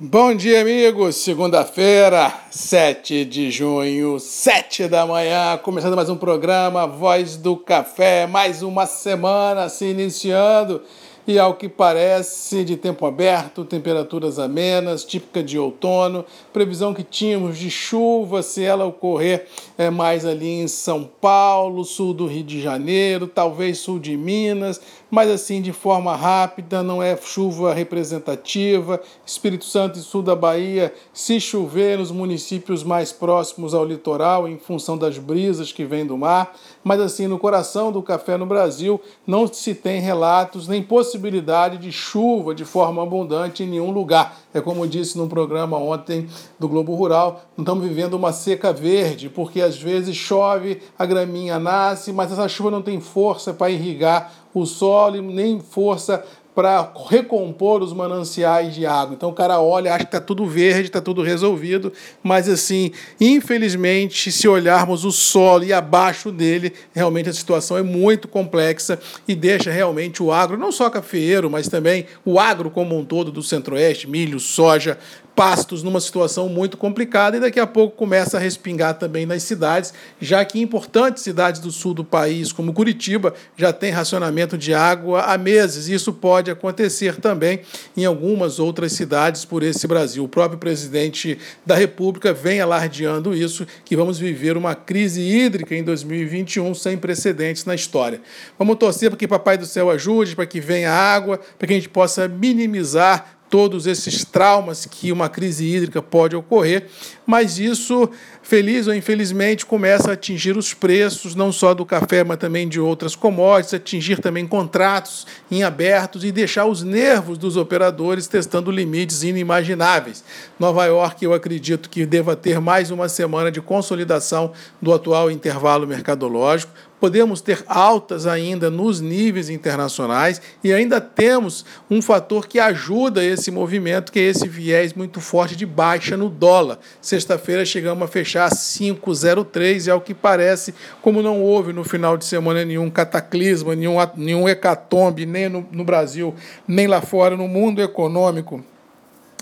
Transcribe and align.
Bom 0.00 0.32
dia, 0.32 0.60
amigos. 0.60 1.16
Segunda-feira, 1.16 2.32
7 2.52 3.24
de 3.24 3.50
junho, 3.50 4.20
7 4.20 4.86
da 4.86 5.04
manhã, 5.04 5.58
começando 5.60 5.96
mais 5.96 6.08
um 6.08 6.14
programa 6.14 6.86
Voz 6.86 7.36
do 7.36 7.56
Café, 7.56 8.24
mais 8.24 8.62
uma 8.62 8.86
semana 8.86 9.68
se 9.68 9.86
iniciando 9.86 10.82
e 11.28 11.38
ao 11.38 11.56
que 11.56 11.68
parece 11.68 12.64
de 12.64 12.74
tempo 12.74 13.04
aberto, 13.04 13.62
temperaturas 13.62 14.38
amenas, 14.38 15.04
típica 15.04 15.42
de 15.42 15.58
outono, 15.58 16.24
previsão 16.54 16.94
que 16.94 17.02
tínhamos 17.02 17.58
de 17.58 17.70
chuva, 17.70 18.42
se 18.42 18.64
ela 18.64 18.86
ocorrer 18.86 19.46
é, 19.76 19.90
mais 19.90 20.24
ali 20.24 20.48
em 20.48 20.66
São 20.66 21.04
Paulo, 21.20 21.84
sul 21.84 22.14
do 22.14 22.26
Rio 22.26 22.44
de 22.44 22.62
Janeiro, 22.62 23.26
talvez 23.26 23.76
sul 23.76 23.98
de 23.98 24.16
Minas, 24.16 24.80
mas 25.10 25.30
assim 25.30 25.62
de 25.62 25.72
forma 25.72 26.14
rápida, 26.14 26.82
não 26.82 27.02
é 27.02 27.16
chuva 27.16 27.72
representativa. 27.72 29.00
Espírito 29.24 29.64
Santo 29.64 29.98
e 29.98 30.02
sul 30.02 30.22
da 30.22 30.36
Bahia, 30.36 30.92
se 31.12 31.40
chover 31.40 31.98
nos 31.98 32.10
municípios 32.10 32.82
mais 32.84 33.12
próximos 33.12 33.74
ao 33.74 33.84
litoral, 33.84 34.48
em 34.48 34.58
função 34.58 34.96
das 34.98 35.18
brisas 35.18 35.72
que 35.72 35.84
vêm 35.84 36.06
do 36.06 36.16
mar, 36.16 36.54
mas 36.84 37.00
assim 37.00 37.26
no 37.26 37.38
coração 37.38 37.90
do 37.90 38.02
café 38.02 38.36
no 38.36 38.46
Brasil 38.46 39.00
não 39.26 39.46
se 39.46 39.74
tem 39.74 40.00
relatos 40.00 40.68
nem 40.68 40.82
possibilidade 40.82 41.78
de 41.78 41.92
chuva 41.92 42.54
de 42.54 42.64
forma 42.64 43.02
abundante 43.02 43.62
em 43.62 43.66
nenhum 43.66 43.90
lugar. 43.90 44.38
É 44.58 44.62
como 44.62 44.84
eu 44.84 44.88
disse 44.88 45.16
no 45.16 45.28
programa 45.28 45.78
ontem 45.78 46.28
do 46.58 46.68
Globo 46.68 46.94
Rural, 46.94 47.42
não 47.56 47.62
estamos 47.62 47.84
vivendo 47.86 48.14
uma 48.14 48.32
seca 48.32 48.72
verde, 48.72 49.28
porque 49.28 49.60
às 49.60 49.80
vezes 49.80 50.16
chove, 50.16 50.82
a 50.98 51.06
graminha 51.06 51.58
nasce, 51.58 52.12
mas 52.12 52.32
essa 52.32 52.48
chuva 52.48 52.70
não 52.70 52.82
tem 52.82 53.00
força 53.00 53.54
para 53.54 53.70
irrigar 53.70 54.32
o 54.52 54.66
solo, 54.66 55.22
nem 55.22 55.60
força 55.60 56.24
para 56.58 56.92
recompor 57.08 57.84
os 57.84 57.92
mananciais 57.92 58.74
de 58.74 58.84
água. 58.84 59.14
Então 59.14 59.28
o 59.28 59.32
cara 59.32 59.60
olha, 59.60 59.94
acha 59.94 60.04
que 60.04 60.08
está 60.08 60.20
tudo 60.20 60.44
verde, 60.44 60.88
está 60.88 61.00
tudo 61.00 61.22
resolvido, 61.22 61.92
mas 62.20 62.48
assim, 62.48 62.90
infelizmente, 63.20 64.32
se 64.32 64.48
olharmos 64.48 65.04
o 65.04 65.12
solo 65.12 65.62
e 65.62 65.72
abaixo 65.72 66.32
dele, 66.32 66.72
realmente 66.92 67.28
a 67.28 67.32
situação 67.32 67.78
é 67.78 67.82
muito 67.84 68.26
complexa 68.26 68.98
e 69.28 69.36
deixa 69.36 69.70
realmente 69.70 70.20
o 70.20 70.32
agro, 70.32 70.58
não 70.58 70.72
só 70.72 70.90
cafeeiro, 70.90 71.48
mas 71.48 71.68
também 71.68 72.06
o 72.24 72.40
agro 72.40 72.72
como 72.72 72.98
um 72.98 73.04
todo 73.04 73.30
do 73.30 73.40
centro-oeste, 73.40 74.10
milho, 74.10 74.40
soja, 74.40 74.98
pastos 75.38 75.84
numa 75.84 76.00
situação 76.00 76.48
muito 76.48 76.76
complicada 76.76 77.36
e 77.36 77.40
daqui 77.40 77.60
a 77.60 77.66
pouco 77.66 77.96
começa 77.96 78.36
a 78.36 78.40
respingar 78.40 78.94
também 78.94 79.24
nas 79.24 79.44
cidades, 79.44 79.94
já 80.20 80.44
que 80.44 80.60
importantes 80.60 81.22
cidades 81.22 81.60
do 81.60 81.70
sul 81.70 81.94
do 81.94 82.02
país, 82.02 82.50
como 82.50 82.72
Curitiba, 82.72 83.32
já 83.56 83.72
tem 83.72 83.92
racionamento 83.92 84.58
de 84.58 84.74
água 84.74 85.20
há 85.20 85.38
meses. 85.38 85.86
Isso 85.86 86.12
pode 86.12 86.50
acontecer 86.50 87.20
também 87.20 87.60
em 87.96 88.04
algumas 88.04 88.58
outras 88.58 88.90
cidades 88.94 89.44
por 89.44 89.62
esse 89.62 89.86
Brasil. 89.86 90.24
O 90.24 90.28
próprio 90.28 90.58
presidente 90.58 91.38
da 91.64 91.76
República 91.76 92.32
vem 92.32 92.60
alardeando 92.60 93.32
isso, 93.32 93.64
que 93.84 93.94
vamos 93.94 94.18
viver 94.18 94.56
uma 94.56 94.74
crise 94.74 95.22
hídrica 95.22 95.72
em 95.72 95.84
2021 95.84 96.74
sem 96.74 96.98
precedentes 96.98 97.64
na 97.64 97.76
história. 97.76 98.20
Vamos 98.58 98.76
torcer 98.76 99.08
para 99.08 99.16
que 99.16 99.28
Papai 99.28 99.56
do 99.56 99.66
Céu 99.66 99.88
ajude, 99.88 100.34
para 100.34 100.46
que 100.46 100.60
venha 100.60 100.90
água, 100.90 101.38
para 101.56 101.68
que 101.68 101.74
a 101.74 101.76
gente 101.76 101.88
possa 101.88 102.26
minimizar 102.26 103.37
todos 103.50 103.86
esses 103.86 104.24
traumas 104.24 104.86
que 104.86 105.10
uma 105.10 105.28
crise 105.28 105.66
hídrica 105.66 106.02
pode 106.02 106.36
ocorrer, 106.36 106.86
mas 107.26 107.58
isso, 107.58 108.08
feliz 108.42 108.86
ou 108.86 108.94
infelizmente, 108.94 109.66
começa 109.66 110.10
a 110.10 110.14
atingir 110.14 110.56
os 110.56 110.72
preços, 110.72 111.34
não 111.34 111.52
só 111.52 111.74
do 111.74 111.84
café, 111.84 112.24
mas 112.24 112.38
também 112.38 112.68
de 112.68 112.80
outras 112.80 113.14
commodities, 113.14 113.74
atingir 113.74 114.20
também 114.20 114.46
contratos 114.46 115.26
em 115.50 115.62
abertos 115.62 116.24
e 116.24 116.32
deixar 116.32 116.66
os 116.66 116.82
nervos 116.82 117.36
dos 117.36 117.56
operadores 117.56 118.26
testando 118.26 118.70
limites 118.70 119.22
inimagináveis. 119.22 120.24
Nova 120.58 120.84
York, 120.86 121.24
eu 121.24 121.34
acredito 121.34 121.90
que 121.90 122.06
deva 122.06 122.34
ter 122.34 122.60
mais 122.60 122.90
uma 122.90 123.08
semana 123.08 123.50
de 123.50 123.60
consolidação 123.60 124.52
do 124.80 124.92
atual 124.92 125.30
intervalo 125.30 125.86
mercadológico, 125.86 126.72
podemos 127.00 127.40
ter 127.40 127.64
altas 127.66 128.26
ainda 128.26 128.70
nos 128.70 129.00
níveis 129.00 129.48
internacionais 129.48 130.40
e 130.62 130.72
ainda 130.72 131.00
temos 131.00 131.64
um 131.90 132.02
fator 132.02 132.46
que 132.46 132.58
ajuda 132.58 133.24
esse 133.24 133.50
movimento, 133.50 134.12
que 134.12 134.18
é 134.18 134.22
esse 134.22 134.48
viés 134.48 134.92
muito 134.92 135.20
forte 135.20 135.56
de 135.56 135.66
baixa 135.66 136.16
no 136.16 136.28
dólar. 136.28 136.78
Sexta-feira 137.00 137.64
chegamos 137.64 138.02
a 138.04 138.08
fechar 138.08 138.50
5,03 138.50 139.86
e 139.86 139.90
ao 139.90 140.00
que 140.00 140.14
parece, 140.14 140.74
como 141.00 141.22
não 141.22 141.42
houve 141.42 141.72
no 141.72 141.84
final 141.84 142.16
de 142.16 142.24
semana 142.24 142.64
nenhum 142.64 142.90
cataclisma, 142.90 143.74
nenhum, 143.74 143.96
nenhum 144.16 144.48
hecatombe, 144.48 145.26
nem 145.26 145.48
no, 145.48 145.66
no 145.70 145.84
Brasil, 145.84 146.34
nem 146.66 146.86
lá 146.86 147.00
fora, 147.00 147.36
no 147.36 147.48
mundo 147.48 147.80
econômico, 147.80 148.64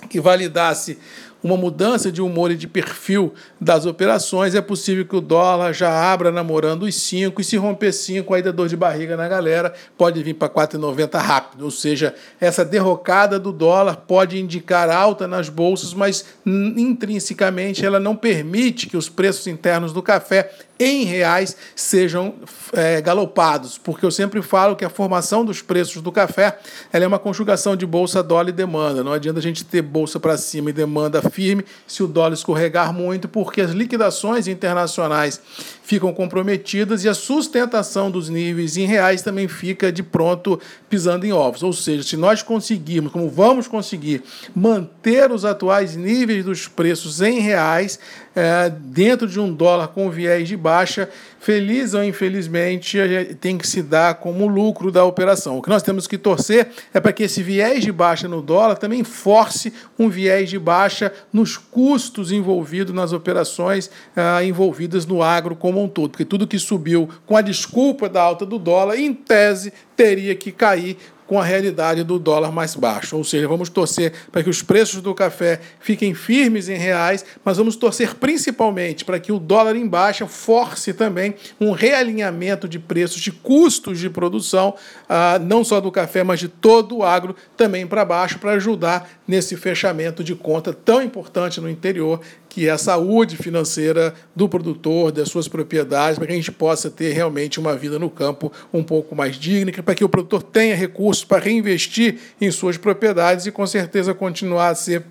que 0.08 0.20
validasse 0.20 0.98
uma 1.46 1.56
mudança 1.56 2.10
de 2.10 2.20
humor 2.20 2.50
e 2.50 2.56
de 2.56 2.66
perfil 2.66 3.32
das 3.60 3.86
operações, 3.86 4.54
é 4.54 4.60
possível 4.60 5.06
que 5.06 5.14
o 5.14 5.20
dólar 5.20 5.72
já 5.72 6.12
abra 6.12 6.32
namorando 6.32 6.82
os 6.82 6.94
5 6.96 7.40
e 7.40 7.44
se 7.44 7.56
romper 7.56 7.92
5, 7.92 8.34
aí 8.34 8.42
dá 8.42 8.50
dor 8.50 8.68
de 8.68 8.76
barriga 8.76 9.16
na 9.16 9.28
galera, 9.28 9.72
pode 9.96 10.22
vir 10.22 10.34
para 10.34 10.48
4,90 10.48 11.18
rápido. 11.18 11.64
Ou 11.64 11.70
seja, 11.70 12.14
essa 12.40 12.64
derrocada 12.64 13.38
do 13.38 13.52
dólar 13.52 13.96
pode 14.08 14.38
indicar 14.38 14.90
alta 14.90 15.28
nas 15.28 15.48
bolsas, 15.48 15.94
mas 15.94 16.24
intrinsecamente 16.44 17.86
ela 17.86 18.00
não 18.00 18.16
permite 18.16 18.88
que 18.88 18.96
os 18.96 19.08
preços 19.08 19.46
internos 19.46 19.92
do 19.92 20.02
café 20.02 20.50
em 20.78 21.04
reais 21.04 21.56
sejam 21.74 22.34
é, 22.72 23.00
galopados, 23.00 23.78
porque 23.78 24.04
eu 24.04 24.10
sempre 24.10 24.42
falo 24.42 24.76
que 24.76 24.84
a 24.84 24.90
formação 24.90 25.44
dos 25.44 25.62
preços 25.62 26.02
do 26.02 26.12
café 26.12 26.58
ela 26.92 27.04
é 27.04 27.08
uma 27.08 27.18
conjugação 27.18 27.74
de 27.74 27.86
bolsa, 27.86 28.22
dólar 28.22 28.50
e 28.50 28.52
demanda. 28.52 29.02
Não 29.02 29.12
adianta 29.12 29.38
a 29.38 29.42
gente 29.42 29.64
ter 29.64 29.82
bolsa 29.82 30.20
para 30.20 30.36
cima 30.36 30.70
e 30.70 30.72
demanda 30.72 31.22
firme 31.36 31.66
se 31.86 32.02
o 32.02 32.06
dólar 32.06 32.32
escorregar 32.32 32.94
muito, 32.94 33.28
porque 33.28 33.60
as 33.60 33.72
liquidações 33.72 34.48
internacionais 34.48 35.38
ficam 35.82 36.12
comprometidas 36.12 37.04
e 37.04 37.08
a 37.08 37.14
sustentação 37.14 38.10
dos 38.10 38.30
níveis 38.30 38.76
em 38.78 38.86
reais 38.86 39.20
também 39.20 39.46
fica 39.46 39.92
de 39.92 40.02
pronto 40.02 40.58
pisando 40.88 41.26
em 41.26 41.32
ovos. 41.32 41.62
Ou 41.62 41.74
seja, 41.74 42.02
se 42.02 42.16
nós 42.16 42.42
conseguirmos, 42.42 43.12
como 43.12 43.28
vamos 43.28 43.68
conseguir, 43.68 44.22
manter 44.54 45.30
os 45.30 45.44
atuais 45.44 45.94
níveis 45.94 46.44
dos 46.44 46.66
preços 46.66 47.20
em 47.20 47.38
reais, 47.38 48.00
é, 48.34 48.68
dentro 48.68 49.26
de 49.26 49.38
um 49.38 49.52
dólar 49.52 49.88
com 49.88 50.10
viés 50.10 50.48
de 50.48 50.56
baixa, 50.56 51.08
feliz 51.40 51.94
ou 51.94 52.04
infelizmente, 52.04 52.98
tem 53.40 53.56
que 53.56 53.66
se 53.66 53.82
dar 53.82 54.16
como 54.16 54.46
lucro 54.46 54.90
da 54.90 55.04
operação. 55.04 55.56
O 55.56 55.62
que 55.62 55.70
nós 55.70 55.82
temos 55.82 56.06
que 56.06 56.18
torcer 56.18 56.68
é 56.92 57.00
para 57.00 57.12
que 57.12 57.22
esse 57.22 57.42
viés 57.42 57.82
de 57.82 57.92
baixa 57.92 58.26
no 58.26 58.42
dólar 58.42 58.76
também 58.76 59.04
force 59.04 59.72
um 59.98 60.08
viés 60.08 60.50
de 60.50 60.58
baixa 60.58 61.12
nos 61.32 61.56
custos 61.56 62.32
envolvidos 62.32 62.94
nas 62.94 63.12
operações 63.12 63.90
ah, 64.14 64.42
envolvidas 64.44 65.06
no 65.06 65.22
agro 65.22 65.56
como 65.56 65.82
um 65.82 65.88
todo, 65.88 66.10
porque 66.10 66.24
tudo 66.24 66.46
que 66.46 66.58
subiu 66.58 67.08
com 67.24 67.36
a 67.36 67.42
desculpa 67.42 68.08
da 68.08 68.22
alta 68.22 68.46
do 68.46 68.58
dólar, 68.58 68.98
em 68.98 69.12
tese, 69.12 69.72
teria 69.96 70.34
que 70.34 70.52
cair 70.52 70.96
com 71.26 71.40
a 71.40 71.44
realidade 71.44 72.02
do 72.04 72.18
dólar 72.18 72.52
mais 72.52 72.74
baixo. 72.74 73.16
Ou 73.16 73.24
seja, 73.24 73.48
vamos 73.48 73.68
torcer 73.68 74.12
para 74.30 74.42
que 74.42 74.50
os 74.50 74.62
preços 74.62 75.00
do 75.02 75.14
café 75.14 75.60
fiquem 75.80 76.14
firmes 76.14 76.68
em 76.68 76.76
reais, 76.76 77.24
mas 77.44 77.56
vamos 77.56 77.76
torcer 77.76 78.14
principalmente 78.14 79.04
para 79.04 79.18
que 79.18 79.32
o 79.32 79.38
dólar 79.38 79.76
em 79.76 79.86
baixa 79.86 80.26
force 80.26 80.92
também 80.92 81.34
um 81.60 81.72
realinhamento 81.72 82.68
de 82.68 82.78
preços, 82.78 83.20
de 83.20 83.32
custos 83.32 83.98
de 83.98 84.08
produção, 84.08 84.74
ah, 85.08 85.38
não 85.38 85.64
só 85.64 85.80
do 85.80 85.90
café, 85.90 86.22
mas 86.22 86.40
de 86.40 86.48
todo 86.48 86.98
o 86.98 87.02
agro 87.02 87.34
também 87.56 87.86
para 87.86 88.04
baixo, 88.04 88.38
para 88.38 88.52
ajudar 88.52 89.08
nesse 89.26 89.56
fechamento 89.56 90.22
de 90.22 90.34
conta 90.34 90.72
tão 90.72 91.02
importante 91.02 91.60
no 91.60 91.68
interior 91.68 92.20
que 92.56 92.68
é 92.68 92.70
a 92.70 92.78
saúde 92.78 93.36
financeira 93.36 94.14
do 94.34 94.48
produtor, 94.48 95.12
das 95.12 95.28
suas 95.28 95.46
propriedades, 95.46 96.16
para 96.16 96.26
que 96.26 96.32
a 96.32 96.36
gente 96.36 96.50
possa 96.50 96.88
ter 96.88 97.12
realmente 97.12 97.60
uma 97.60 97.76
vida 97.76 97.98
no 97.98 98.08
campo 98.08 98.50
um 98.72 98.82
pouco 98.82 99.14
mais 99.14 99.36
digna, 99.36 99.70
para 99.82 99.94
que 99.94 100.02
o 100.02 100.08
produtor 100.08 100.42
tenha 100.42 100.74
recursos 100.74 101.22
para 101.22 101.44
reinvestir 101.44 102.18
em 102.40 102.50
suas 102.50 102.78
propriedades 102.78 103.44
e 103.44 103.52
com 103.52 103.66
certeza 103.66 104.14
continuar 104.14 104.70
a 104.70 104.74
ser 104.74 105.04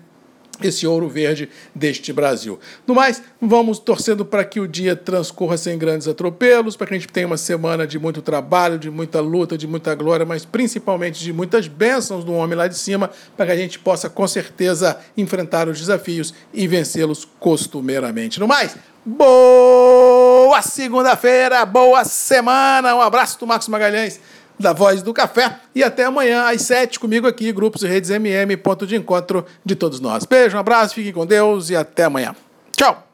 esse 0.62 0.86
ouro 0.86 1.08
verde 1.08 1.48
deste 1.74 2.12
Brasil. 2.12 2.58
No 2.86 2.94
mais, 2.94 3.22
vamos 3.40 3.78
torcendo 3.78 4.24
para 4.24 4.44
que 4.44 4.60
o 4.60 4.66
dia 4.66 4.96
transcorra 4.96 5.56
sem 5.56 5.78
grandes 5.78 6.08
atropelos, 6.08 6.76
para 6.76 6.86
que 6.86 6.94
a 6.94 6.98
gente 6.98 7.08
tenha 7.08 7.26
uma 7.26 7.36
semana 7.36 7.86
de 7.86 7.98
muito 7.98 8.22
trabalho, 8.22 8.78
de 8.78 8.90
muita 8.90 9.20
luta, 9.20 9.56
de 9.58 9.66
muita 9.66 9.94
glória, 9.94 10.24
mas 10.24 10.44
principalmente 10.44 11.22
de 11.22 11.32
muitas 11.32 11.68
bênçãos 11.68 12.24
do 12.24 12.32
homem 12.32 12.56
lá 12.56 12.68
de 12.68 12.78
cima, 12.78 13.10
para 13.36 13.46
que 13.46 13.52
a 13.52 13.56
gente 13.56 13.78
possa 13.78 14.08
com 14.08 14.26
certeza 14.26 14.98
enfrentar 15.16 15.68
os 15.68 15.78
desafios 15.78 16.32
e 16.52 16.66
vencê-los 16.66 17.26
costumeiramente. 17.38 18.40
No 18.40 18.48
mais, 18.48 18.76
boa 19.04 20.62
segunda-feira, 20.62 21.64
boa 21.64 22.04
semana, 22.04 22.94
um 22.94 23.00
abraço 23.00 23.38
do 23.38 23.46
Marcos 23.46 23.68
Magalhães 23.68 24.20
da 24.58 24.72
Voz 24.72 25.02
do 25.02 25.12
Café. 25.12 25.58
E 25.74 25.82
até 25.82 26.04
amanhã, 26.04 26.50
às 26.50 26.62
sete, 26.62 26.98
comigo 26.98 27.26
aqui, 27.26 27.52
Grupos 27.52 27.82
e 27.82 27.86
Redes 27.86 28.10
MM, 28.10 28.56
ponto 28.56 28.86
de 28.86 28.96
encontro 28.96 29.44
de 29.64 29.74
todos 29.74 30.00
nós. 30.00 30.24
Beijo, 30.24 30.56
um 30.56 30.60
abraço, 30.60 30.94
fiquem 30.94 31.12
com 31.12 31.26
Deus 31.26 31.70
e 31.70 31.76
até 31.76 32.04
amanhã. 32.04 32.34
Tchau! 32.76 33.06